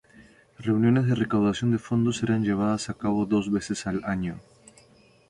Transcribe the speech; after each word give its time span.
Reuniones 0.57 1.05
de 1.05 1.13
recaudación 1.23 1.69
de 1.69 1.77
fondos 1.87 2.23
eran 2.23 2.41
llevadas 2.43 2.89
a 2.89 2.95
cabo 2.95 3.27
dos 3.27 3.51
veces 3.51 3.85
al 3.85 4.03
año. 4.03 4.39